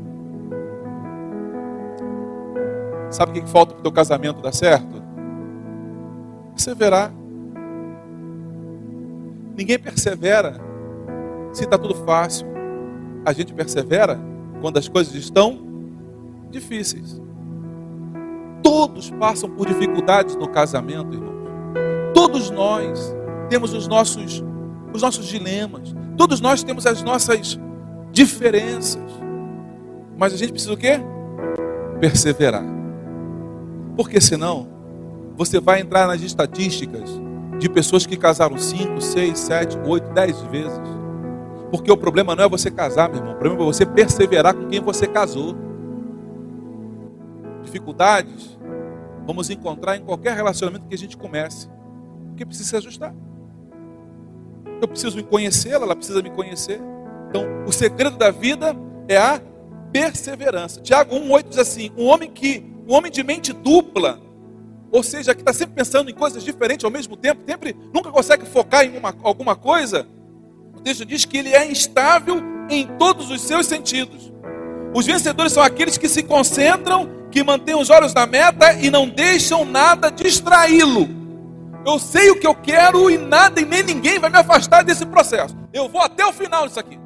[3.11, 5.03] Sabe o que falta para o teu casamento dar certo?
[6.55, 7.13] Perseverar.
[9.57, 10.55] Ninguém persevera
[11.53, 12.47] se está tudo fácil.
[13.25, 14.21] A gente persevera
[14.61, 15.59] quando as coisas estão
[16.49, 17.21] difíceis.
[18.63, 21.39] Todos passam por dificuldades no casamento, irmãos.
[22.15, 23.18] Todos nós
[23.49, 24.43] temos os nossos,
[24.93, 25.95] os nossos dilemas.
[26.17, 27.59] Todos nós temos as nossas
[28.13, 29.03] diferenças.
[30.17, 31.01] Mas a gente precisa o quê?
[32.01, 32.65] Perseverar.
[33.97, 34.69] Porque senão,
[35.37, 37.11] você vai entrar nas estatísticas
[37.59, 40.81] de pessoas que casaram 5, 6, 7, 8, 10 vezes.
[41.71, 43.35] Porque o problema não é você casar, meu irmão.
[43.35, 45.57] O problema é você perseverar com quem você casou.
[47.63, 48.59] Dificuldades
[49.27, 51.69] vamos encontrar em qualquer relacionamento que a gente comece.
[52.29, 53.15] Porque precisa se ajustar.
[54.81, 56.81] Eu preciso me conhecê-la, ela precisa me conhecer.
[57.29, 58.77] Então, o segredo da vida
[59.09, 59.41] é a
[59.93, 60.81] perseverança.
[60.81, 64.21] Tiago 1,8 diz assim: um homem que, um homem de mente dupla,
[64.91, 68.47] ou seja, que está sempre pensando em coisas diferentes ao mesmo tempo, sempre nunca consegue
[68.47, 70.07] focar em uma, alguma coisa.
[70.75, 74.33] O texto diz que ele é instável em todos os seus sentidos.
[74.95, 79.09] Os vencedores são aqueles que se concentram, que mantêm os olhos na meta e não
[79.09, 81.18] deixam nada distraí-lo.
[81.87, 85.07] Eu sei o que eu quero e nada e nem ninguém vai me afastar desse
[85.07, 85.57] processo.
[85.73, 86.99] Eu vou até o final disso aqui.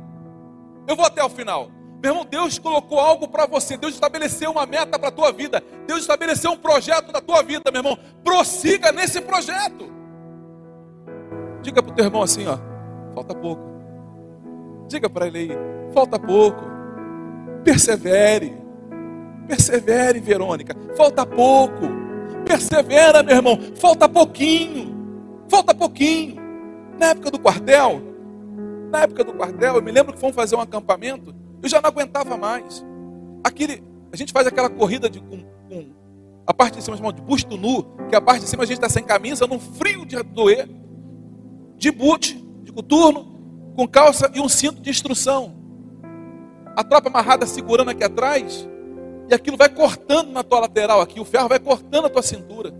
[0.86, 1.70] Eu vou até o final.
[2.02, 3.76] Meu irmão, Deus colocou algo para você.
[3.76, 5.62] Deus estabeleceu uma meta para a tua vida.
[5.86, 7.98] Deus estabeleceu um projeto da tua vida, meu irmão.
[8.24, 9.88] Prossiga nesse projeto.
[11.62, 12.58] Diga para o teu irmão assim, ó.
[13.14, 13.62] Falta pouco.
[14.88, 15.50] Diga para ele aí,
[15.94, 16.64] falta pouco.
[17.62, 18.60] Persevere.
[19.46, 20.74] Persevere, Verônica.
[20.96, 22.01] Falta pouco.
[22.52, 23.58] Persevera, meu irmão.
[23.76, 24.94] Falta pouquinho.
[25.48, 26.36] Falta pouquinho.
[26.98, 28.02] Na época do quartel,
[28.90, 31.88] na época do quartel, eu me lembro que fomos fazer um acampamento, eu já não
[31.88, 32.84] aguentava mais.
[33.42, 35.86] Aquele, a gente faz aquela corrida de, com, com
[36.46, 38.76] a parte de cima chamada de busto nu, que a parte de cima a gente
[38.76, 40.68] está sem camisa, num frio de doer,
[41.76, 45.54] de boot, de coturno, com calça e um cinto de instrução.
[46.76, 48.68] A tropa amarrada segurando aqui atrás,
[49.28, 52.72] e aquilo vai cortando na tua lateral aqui, o ferro vai cortando a tua cintura.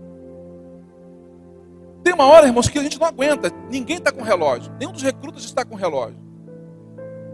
[2.03, 3.49] Tem uma hora, irmãos, que a gente não aguenta.
[3.69, 4.71] Ninguém está com relógio.
[4.77, 6.17] Nenhum dos recrutas está com relógio.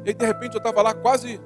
[0.06, 1.41] E aí, de repente, eu estava lá quase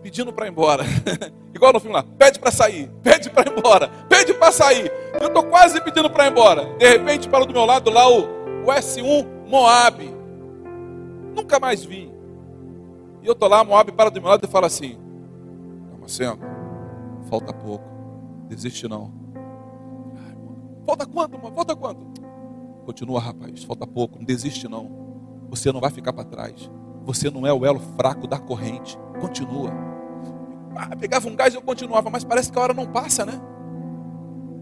[0.00, 0.84] pedindo para ir embora.
[1.52, 4.90] Igual no filme lá, pede para sair, pede para ir embora, pede para sair.
[5.20, 6.64] Eu estou quase pedindo para ir embora.
[6.76, 8.22] De repente, para do meu lado lá o,
[8.64, 10.14] o S1 Moab.
[11.34, 12.12] Nunca mais vi.
[13.22, 14.98] E eu estou lá, Moab para do meu lado e fala assim:
[15.90, 16.38] Damasceno,
[17.28, 17.84] falta pouco.
[18.48, 19.12] Desiste não.
[20.86, 21.54] Falta quanto, mano?
[21.54, 22.20] Falta quanto?
[22.84, 23.64] Continua, rapaz.
[23.64, 24.18] Falta pouco.
[24.18, 24.90] Não desiste não.
[25.48, 26.70] Você não vai ficar para trás.
[27.04, 28.98] Você não é o elo fraco da corrente.
[29.20, 29.70] Continua.
[30.76, 33.40] Ah, pegava um gás e eu continuava, mas parece que a hora não passa, né?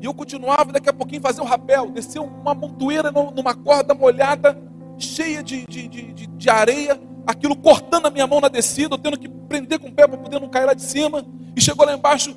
[0.01, 4.61] E eu continuava, daqui a pouquinho fazia um rapel, desceu uma montoeira numa corda molhada,
[4.99, 9.19] cheia de, de, de, de areia, aquilo cortando a minha mão na descida, eu tendo
[9.19, 11.25] que prender com o pé para poder não cair lá de cima.
[11.57, 12.37] E chegou lá embaixo,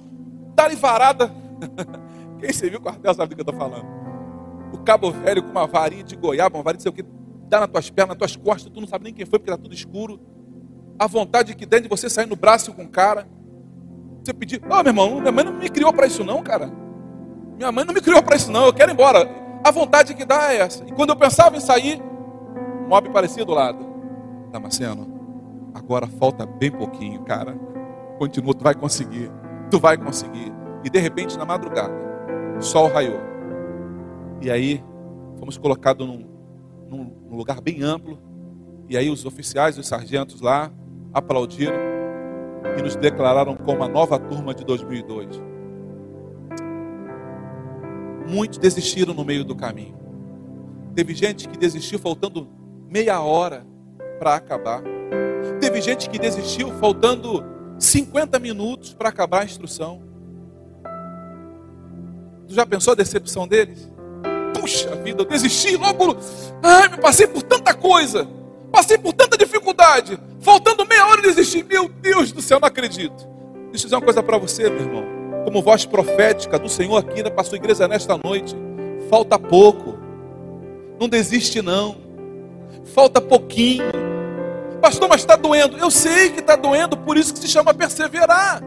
[0.55, 1.31] dali varada.
[2.39, 3.85] Quem você viu o quartel sabe do que eu estou falando.
[4.73, 7.05] O cabo velho com uma varinha de goiaba, uma varinha de sei o que,
[7.47, 9.61] dá nas tuas pernas, nas tuas costas, tu não sabe nem quem foi, porque está
[9.61, 10.19] tudo escuro.
[10.97, 13.27] A vontade que tem de você sair no braço com o cara.
[14.23, 16.71] Você pedir, oh, meu irmão, minha mãe não me criou para isso não, cara.
[17.57, 19.29] Minha mãe não me criou para isso não, eu quero ir embora.
[19.63, 20.83] A vontade que dá é essa.
[20.85, 22.01] E quando eu pensava em sair,
[22.83, 23.79] um mob parecia do lado.
[24.51, 27.55] Damasceno, agora falta bem pouquinho, cara.
[28.17, 29.31] Continua, tu vai conseguir.
[29.69, 30.51] Tu vai conseguir.
[30.83, 31.93] E de repente, na madrugada,
[32.57, 33.19] o sol raiou.
[34.41, 34.83] E aí,
[35.39, 36.25] fomos colocados num,
[36.89, 38.19] num, num lugar bem amplo.
[38.87, 40.71] E aí, os oficiais, os sargentos lá,
[41.13, 41.77] aplaudiram
[42.77, 45.41] e nos declararam como a nova turma de 2002.
[48.27, 49.95] Muitos desistiram no meio do caminho.
[50.95, 52.47] Teve gente que desistiu faltando
[52.89, 53.65] meia hora
[54.19, 54.81] para acabar.
[55.59, 57.43] Teve gente que desistiu faltando
[57.79, 60.01] 50 minutos para acabar a instrução.
[62.47, 63.91] Tu já pensou a decepção deles?
[64.59, 66.17] Puxa vida, eu desisti logo.
[66.61, 68.27] Ai, me passei por tanta coisa.
[68.71, 70.19] Passei por tanta dificuldade.
[70.39, 71.63] Faltando meia hora eu desisti.
[71.63, 73.27] Meu Deus do céu, não acredito.
[73.71, 75.03] Deixa eu dizer uma coisa para você, meu irmão.
[75.43, 78.55] Como voz profética do Senhor aqui na sua igreja nesta noite.
[79.09, 79.97] Falta pouco.
[80.99, 81.97] Não desiste, não.
[82.85, 84.04] Falta pouquinho.
[84.85, 85.79] Pastor, mas está doendo.
[85.79, 88.61] Eu sei que está doendo, por isso que se chama perseverar.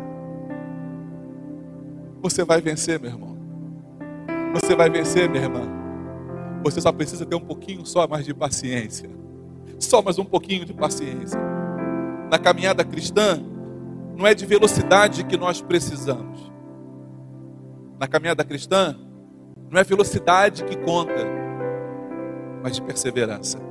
[2.21, 3.39] Você vai vencer, meu irmão.
[4.53, 5.63] Você vai vencer, minha irmã.
[6.65, 9.09] Você só precisa ter um pouquinho só mais de paciência.
[9.79, 11.39] Só mais um pouquinho de paciência.
[12.29, 13.41] Na caminhada cristã,
[14.17, 16.53] não é de velocidade que nós precisamos.
[17.97, 18.99] Na caminhada cristã,
[19.71, 21.25] não é velocidade que conta,
[22.61, 23.68] mas de perseverança.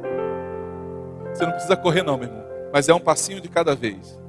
[1.38, 2.43] Você não precisa correr, não, meu irmão.
[2.73, 4.19] Mas é um passinho de cada vez.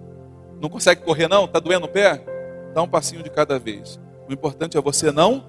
[0.60, 1.46] Não consegue correr, não?
[1.46, 2.22] Está doendo o pé?
[2.74, 3.98] Dá um passinho de cada vez.
[4.28, 5.42] O importante é você não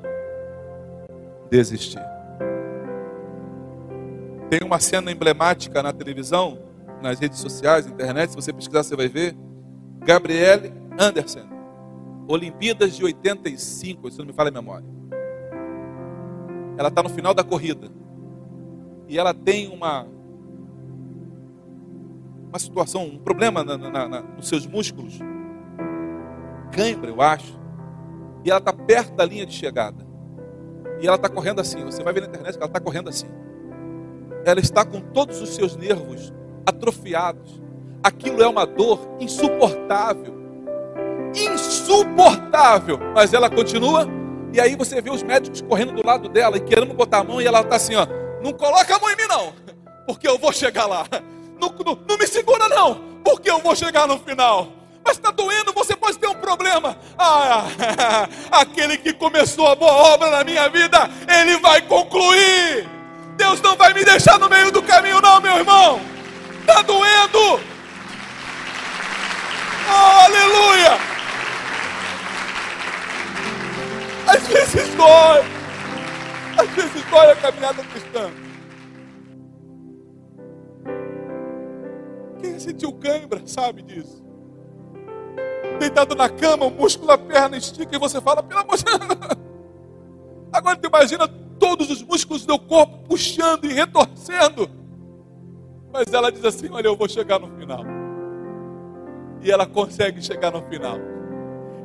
[1.52, 2.02] desistir.
[4.50, 6.60] Tem uma cena emblemática na televisão,
[7.02, 8.30] nas redes sociais, na internet.
[8.30, 9.36] Se você pesquisar, você vai ver.
[10.00, 11.45] Gabriele Anderson,
[12.26, 14.88] Olimpíadas de 85, se não me falha a memória.
[16.78, 17.91] Ela está no final da corrida.
[19.10, 20.08] E ela tem uma
[22.49, 25.19] uma situação, um problema na, na, na, nos seus músculos,
[26.71, 27.59] cãibra, eu acho,
[28.43, 30.07] e ela está perto da linha de chegada.
[30.99, 31.83] E ela está correndo assim.
[31.85, 33.27] Você vai ver na internet que ela está correndo assim.
[34.45, 36.33] Ela está com todos os seus nervos
[36.65, 37.62] atrofiados.
[38.03, 40.33] Aquilo é uma dor insuportável.
[41.35, 42.99] Insuportável.
[43.13, 44.07] Mas ela continua.
[44.51, 47.41] E aí você vê os médicos correndo do lado dela e querendo botar a mão.
[47.41, 48.05] E ela está assim: ó,
[48.41, 49.53] Não coloca a mão em mim, não.
[50.05, 51.05] Porque eu vou chegar lá.
[51.60, 54.72] Não, não, não me segura, não, porque eu vou chegar no final.
[55.04, 56.98] Mas está doendo, você pode ter um problema.
[57.17, 57.65] Ah,
[58.52, 62.88] aquele que começou a boa obra na minha vida, ele vai concluir.
[63.36, 66.02] Deus não vai me deixar no meio do caminho, não, meu irmão.
[66.62, 67.60] Está doendo.
[69.89, 70.98] Oh, aleluia.
[74.28, 75.43] Às vezes dói.
[76.58, 78.30] Às vezes dói a caminhada cristã.
[82.69, 84.23] Sentiu cãibra sabe disso.
[85.79, 88.99] Deitado na cama, o músculo da perna estica e você fala, pelo amor de Deus.
[90.53, 91.27] Agora tu imagina
[91.60, 94.69] todos os músculos do corpo puxando e retorcendo.
[95.91, 97.84] Mas ela diz assim: Olha, eu vou chegar no final.
[99.41, 100.97] E ela consegue chegar no final.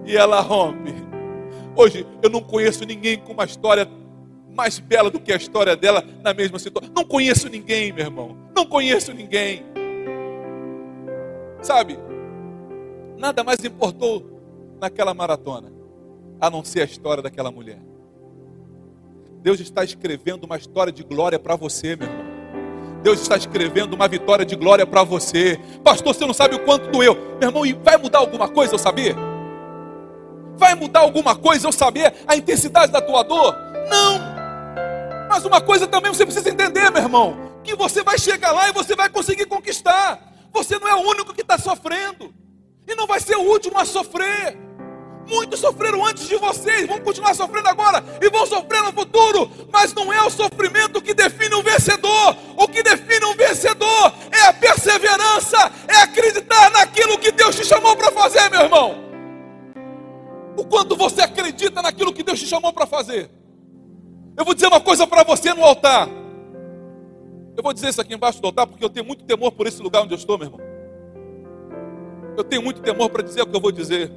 [0.04, 0.94] E ela rompe.
[1.76, 3.88] Hoje eu não conheço ninguém com uma história
[4.54, 6.92] mais bela do que a história dela na mesma situação.
[6.94, 8.36] Não conheço ninguém, meu irmão.
[8.54, 9.73] Não conheço ninguém.
[11.64, 11.98] Sabe?
[13.16, 14.22] Nada mais importou
[14.78, 15.72] naquela maratona
[16.38, 17.80] a não ser a história daquela mulher.
[19.40, 22.24] Deus está escrevendo uma história de glória para você, meu irmão.
[23.02, 25.58] Deus está escrevendo uma vitória de glória para você.
[25.82, 27.14] Pastor, você não sabe o quanto doeu.
[27.40, 29.16] Meu irmão, e vai mudar alguma coisa eu saber?
[30.56, 33.56] Vai mudar alguma coisa eu saber a intensidade da tua dor?
[33.88, 34.20] Não.
[35.30, 38.72] Mas uma coisa também você precisa entender, meu irmão, que você vai chegar lá e
[38.72, 40.33] você vai conseguir conquistar.
[40.54, 42.32] Você não é o único que está sofrendo.
[42.86, 44.56] E não vai ser o último a sofrer.
[45.26, 49.94] Muitos sofreram antes de vocês, vão continuar sofrendo agora e vão sofrer no futuro, mas
[49.94, 52.36] não é o sofrimento que define um vencedor.
[52.56, 57.96] O que define um vencedor é a perseverança, é acreditar naquilo que Deus te chamou
[57.96, 59.02] para fazer, meu irmão.
[60.58, 63.30] O quanto você acredita naquilo que Deus te chamou para fazer.
[64.36, 66.06] Eu vou dizer uma coisa para você no altar.
[67.88, 70.18] Isso aqui embaixo do altar porque eu tenho muito temor por esse lugar onde eu
[70.18, 70.60] estou, meu irmão.
[72.36, 74.10] Eu tenho muito temor para dizer o que eu vou dizer.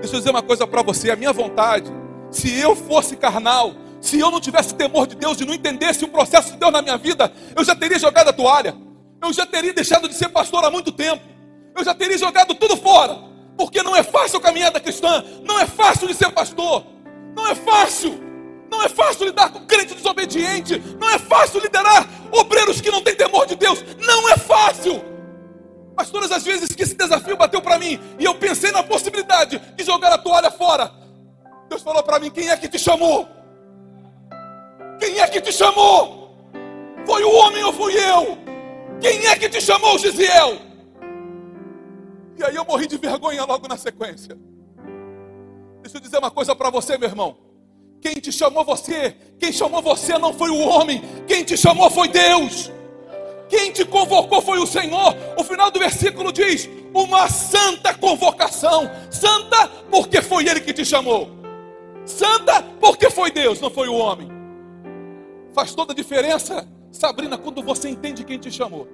[0.00, 1.92] Deixa eu dizer uma coisa para você: a minha vontade,
[2.30, 6.08] se eu fosse carnal, se eu não tivesse temor de Deus e não entendesse o
[6.08, 8.74] processo de Deus na minha vida, eu já teria jogado a toalha,
[9.22, 11.22] eu já teria deixado de ser pastor há muito tempo,
[11.76, 13.18] eu já teria jogado tudo fora,
[13.56, 16.84] porque não é fácil a caminhada cristã, não é fácil de ser pastor,
[17.34, 18.27] não é fácil,
[18.70, 23.16] não é fácil lidar com crente desobediente, não é fácil liderar obreiros que não têm
[23.16, 25.02] temor de Deus, não é fácil.
[25.96, 29.58] Mas todas as vezes que esse desafio bateu para mim e eu pensei na possibilidade
[29.58, 30.92] de jogar a toalha fora,
[31.68, 33.28] Deus falou para mim: quem é que te chamou?
[34.98, 36.36] Quem é que te chamou?
[37.06, 38.38] Foi o homem ou fui eu?
[39.00, 40.58] Quem é que te chamou, Gisiel?
[42.36, 44.38] E aí eu morri de vergonha logo na sequência.
[45.82, 47.47] Deixa eu dizer uma coisa para você, meu irmão.
[48.00, 52.08] Quem te chamou você, quem chamou você não foi o homem, quem te chamou foi
[52.08, 52.70] Deus.
[53.48, 55.16] Quem te convocou foi o Senhor.
[55.36, 58.90] O final do versículo diz: uma santa convocação.
[59.10, 61.30] Santa porque foi Ele que te chamou.
[62.04, 64.28] Santa porque foi Deus, não foi o homem.
[65.54, 68.86] Faz toda a diferença, Sabrina, quando você entende quem te chamou.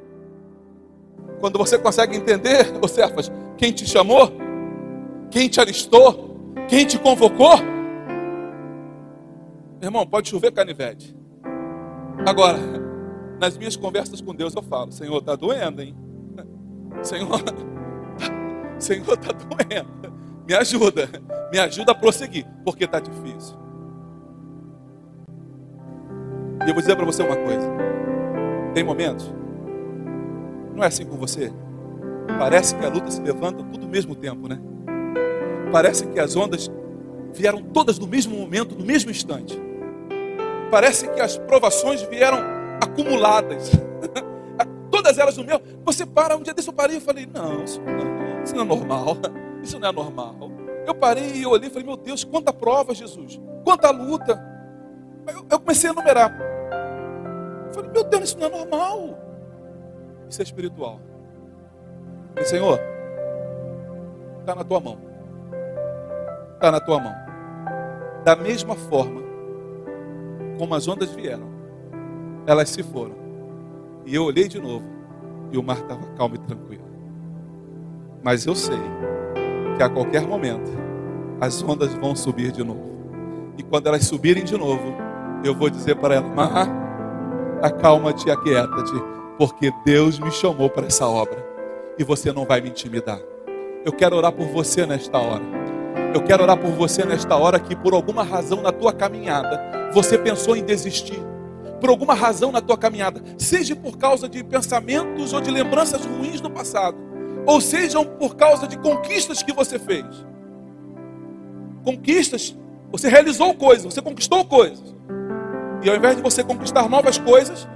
[1.41, 4.33] Quando você consegue entender, ô Cefas, quem te chamou,
[5.31, 7.74] quem te alistou, quem te convocou.
[9.85, 11.15] Irmão, pode chover canivete.
[12.27, 12.59] Agora,
[13.39, 15.95] nas minhas conversas com Deus eu falo: Senhor, está doendo, hein?
[17.03, 17.41] Senhor,
[18.79, 20.15] Senhor, está doendo.
[20.49, 21.09] Me ajuda,
[21.53, 23.57] me ajuda a prosseguir, porque está difícil.
[26.65, 27.71] E eu vou dizer para você uma coisa:
[28.73, 29.33] tem momentos,
[30.75, 31.53] não é assim com você?
[32.39, 34.59] Parece que a luta se levanta tudo ao mesmo tempo, né?
[35.71, 36.71] Parece que as ondas
[37.35, 39.61] vieram todas no mesmo momento, no mesmo instante.
[40.71, 42.39] Parece que as provações vieram
[42.83, 43.71] acumuladas.
[44.91, 45.61] Todas elas no meu.
[45.85, 48.65] Você para, um dia desse eu parei e falei, não, isso não, isso não é
[48.65, 49.17] normal.
[49.65, 50.37] Isso não é normal.
[50.87, 53.41] Eu parei e olhei e falei, meu Deus, quanta prova, Jesus.
[53.65, 54.39] Quanta luta.
[55.27, 56.31] Eu, eu comecei a enumerar.
[57.69, 59.19] Eu falei, meu Deus, isso não é normal.
[60.29, 61.01] Isso é espiritual.
[62.29, 62.81] Eu falei, Senhor,
[64.41, 64.99] está na tua mão.
[66.57, 67.15] Está na tua mão.
[68.23, 69.24] Da mesma forma
[70.59, 71.49] como as ondas vieram,
[72.47, 73.15] elas se foram.
[74.07, 74.85] E eu olhei de novo
[75.51, 76.85] e o mar estava calmo e tranquilo.
[78.23, 78.79] Mas eu sei
[79.77, 80.71] que a qualquer momento
[81.41, 82.95] as ondas vão subir de novo.
[83.57, 84.95] E quando elas subirem de novo,
[85.45, 86.69] eu vou dizer para ela: Mar,
[87.63, 88.95] acalma-te aquieta-te,
[89.39, 91.45] porque Deus me chamou para essa obra
[91.99, 93.21] e você não vai me intimidar.
[93.85, 95.64] Eu quero orar por você nesta hora.
[96.15, 100.19] Eu quero orar por você nesta hora que por alguma razão na tua caminhada você
[100.19, 101.23] pensou em desistir
[101.85, 106.41] por alguma razão na tua caminhada, seja por causa de pensamentos ou de lembranças ruins
[106.41, 106.97] do passado,
[107.45, 110.07] ou sejam por causa de conquistas que você fez.
[111.85, 112.57] Conquistas,
[112.91, 114.95] você realizou coisas, você conquistou coisas.
[115.83, 117.69] E ao invés de você conquistar novas coisas,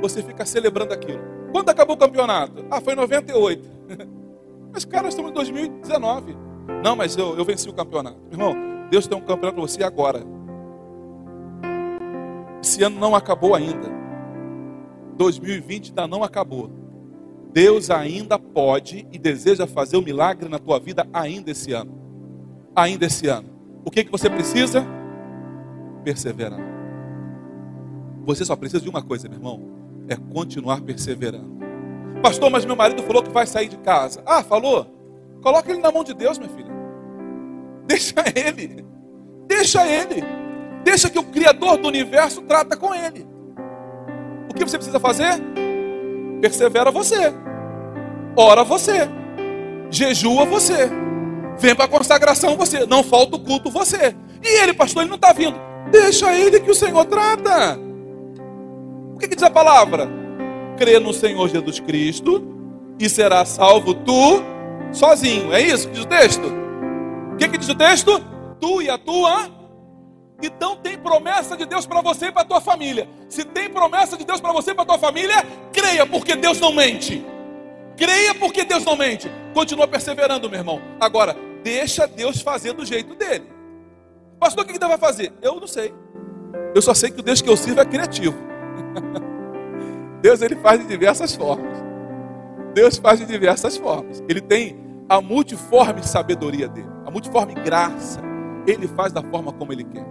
[0.00, 1.22] você fica celebrando aquilo.
[1.52, 2.64] Quando acabou o campeonato?
[2.68, 3.70] Ah, foi em 98.
[4.74, 6.36] Mas, cara, estamos em 2019.
[6.84, 8.18] Não, mas eu, eu venci o campeonato.
[8.30, 8.54] Irmão,
[8.90, 10.22] Deus tem um campeonato para você agora.
[12.62, 13.88] Esse ano não acabou ainda.
[15.16, 16.70] 2020 ainda não acabou.
[17.54, 21.98] Deus ainda pode e deseja fazer o um milagre na tua vida ainda esse ano.
[22.76, 23.48] Ainda esse ano.
[23.82, 24.86] O que, que você precisa?
[26.04, 26.60] perseverar.
[28.26, 29.62] Você só precisa de uma coisa, meu irmão:
[30.06, 31.54] é continuar perseverando.
[32.22, 34.22] Pastor, mas meu marido falou que vai sair de casa.
[34.26, 34.86] Ah, falou?
[35.42, 36.73] Coloca ele na mão de Deus, minha filha.
[37.86, 38.84] Deixa ele.
[39.46, 40.24] Deixa ele.
[40.82, 43.26] Deixa que o Criador do universo trata com ele.
[44.50, 45.40] O que você precisa fazer?
[46.40, 47.32] Persevera você.
[48.36, 49.08] Ora você.
[49.90, 50.90] Jejua você.
[51.58, 52.86] Vem para a consagração você.
[52.86, 54.14] Não falta o culto você.
[54.42, 55.58] E ele, pastor, ele não está vindo.
[55.90, 57.78] Deixa ele que o Senhor trata.
[59.14, 60.08] O que, que diz a palavra?
[60.76, 62.44] Crê no Senhor Jesus Cristo
[62.98, 64.42] e será salvo tu
[64.92, 65.52] sozinho.
[65.52, 66.63] É isso que diz o texto?
[67.34, 68.12] O que, que diz o texto?
[68.60, 69.50] Tu e a tua.
[70.40, 73.08] Então tem promessa de Deus para você e para a tua família.
[73.28, 76.60] Se tem promessa de Deus para você e para a tua família, creia, porque Deus
[76.60, 77.24] não mente.
[77.96, 79.30] Creia porque Deus não mente.
[79.52, 80.80] Continua perseverando, meu irmão.
[81.00, 83.46] Agora, deixa Deus fazer do jeito dele.
[84.38, 85.32] Pastor, o que Deus vai fazer?
[85.42, 85.92] Eu não sei.
[86.72, 88.36] Eu só sei que o Deus que eu sirvo é criativo.
[90.22, 91.82] Deus ele faz de diversas formas.
[92.74, 94.22] Deus faz de diversas formas.
[94.28, 94.76] Ele tem
[95.08, 98.20] a multiforme sabedoria dele, a multiforme graça.
[98.66, 100.06] Ele faz da forma como ele quer.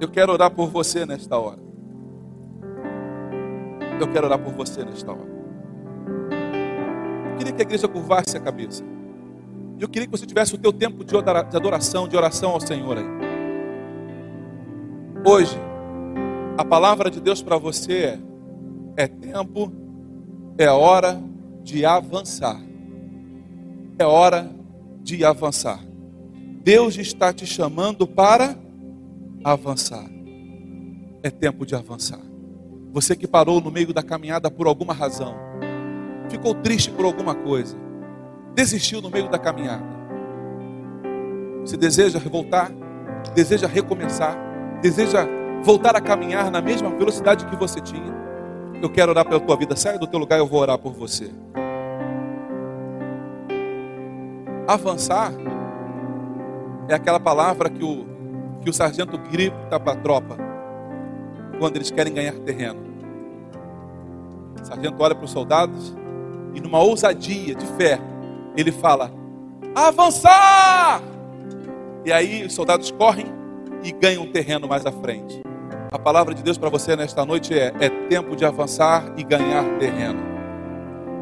[0.00, 1.58] Eu quero orar por você nesta hora.
[4.00, 5.28] Eu quero orar por você nesta hora.
[7.32, 8.82] Eu queria que a igreja curvasse a cabeça.
[9.78, 13.06] Eu queria que você tivesse o teu tempo de adoração, de oração ao Senhor aí.
[15.26, 15.58] Hoje,
[16.56, 18.18] a palavra de Deus para você
[18.96, 19.70] é: é tempo,
[20.56, 21.22] é hora
[21.62, 22.69] de avançar.
[24.00, 24.50] É hora
[25.02, 25.78] de avançar.
[26.64, 28.56] Deus está te chamando para
[29.44, 30.06] avançar.
[31.22, 32.18] É tempo de avançar.
[32.94, 35.34] Você que parou no meio da caminhada por alguma razão,
[36.30, 37.76] ficou triste por alguma coisa,
[38.54, 39.84] desistiu no meio da caminhada.
[41.60, 42.72] Você deseja revoltar,
[43.34, 44.34] deseja recomeçar,
[44.80, 45.28] deseja
[45.62, 48.14] voltar a caminhar na mesma velocidade que você tinha.
[48.80, 49.76] Eu quero orar pela tua vida.
[49.76, 51.30] Sai do teu lugar, eu vou orar por você.
[54.70, 55.32] Avançar
[56.88, 58.06] é aquela palavra que o,
[58.62, 60.36] que o sargento grita para a tropa
[61.58, 62.78] quando eles querem ganhar terreno.
[64.62, 65.92] O sargento olha para os soldados
[66.54, 67.98] e, numa ousadia de fé,
[68.56, 69.10] ele fala:
[69.74, 71.02] Avançar!
[72.04, 73.26] E aí os soldados correm
[73.82, 75.42] e ganham terreno mais à frente.
[75.90, 79.64] A palavra de Deus para você nesta noite é: é tempo de avançar e ganhar
[79.80, 80.39] terreno.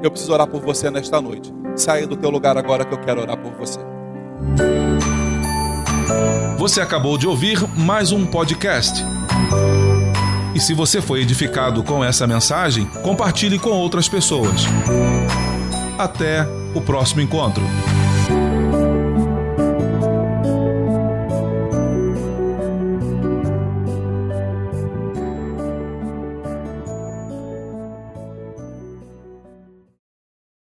[0.02, 1.52] Eu preciso orar por você nesta noite.
[1.76, 3.80] Saia do teu lugar agora que eu quero orar por você.
[6.56, 9.04] Você acabou de ouvir mais um podcast.
[10.54, 14.62] E se você foi edificado com essa mensagem, compartilhe com outras pessoas.
[15.98, 17.62] Até o próximo encontro.